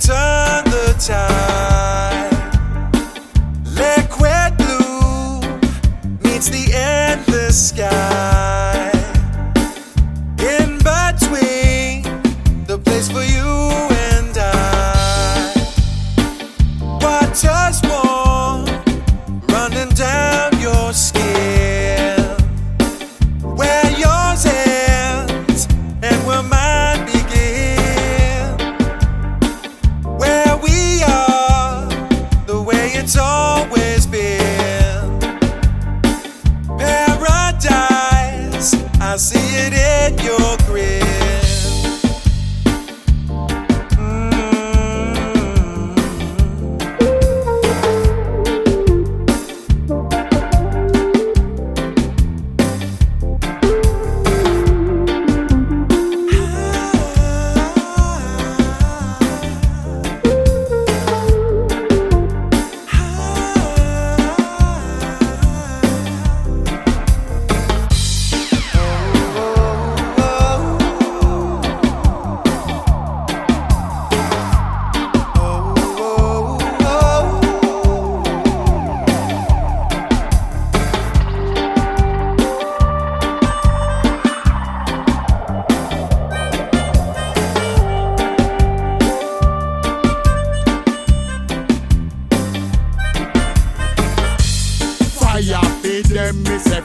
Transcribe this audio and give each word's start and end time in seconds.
turn 0.00 0.64
the 0.64 0.94
tide. 0.98 2.30
Liquid 3.64 4.56
blue 4.56 5.40
meets 6.22 6.48
the 6.48 6.72
endless 6.72 7.70
sky. 7.70 8.37
See 39.18 39.36
it 39.36 39.77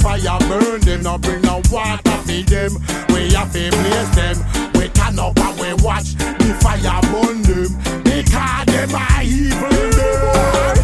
fire 0.00 0.38
burn 0.48 0.80
them. 0.80 1.02
Now 1.02 1.18
bring 1.18 1.42
no 1.42 1.62
water 1.70 2.16
feed 2.24 2.48
them. 2.48 2.72
We 3.08 3.32
have 3.34 3.52
to 3.52 3.70
blaze 3.70 4.10
them. 4.16 4.36
We 4.74 4.88
turn 4.88 5.18
up 5.18 5.38
and 5.38 5.58
we 5.60 5.72
watch 5.84 6.14
the 6.14 6.56
fire 6.60 7.00
burn 7.12 7.42
them. 7.42 7.70
Because 8.02 8.66
them 8.66 8.94
are 8.94 9.22
evil 9.22 9.68
them. 9.68 10.76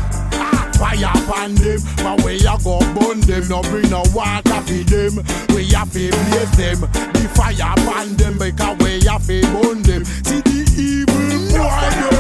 Fire 0.77 1.11
upon 1.15 1.55
them, 1.55 1.81
but 1.97 2.23
we 2.25 2.37
a 2.41 2.59
go 2.63 2.79
burn 2.95 3.21
them. 3.21 3.49
No 3.49 3.63
bring 3.63 3.89
no 3.91 4.03
water 4.15 4.61
feed 4.63 4.89
them. 4.89 5.25
We 5.55 5.65
have 5.73 5.91
to 5.93 6.11
blaze 6.11 6.57
them. 6.57 6.81
The 6.81 7.31
fire 7.35 7.73
upon 7.73 8.17
them 8.17 8.39
because 8.39 8.79
we 8.79 9.01
have 9.09 9.27
to 9.27 9.41
burn 9.53 9.83
them. 9.83 10.05
See 10.05 10.41
the 10.41 10.59
evil 10.77 12.11
boy. 12.11 12.16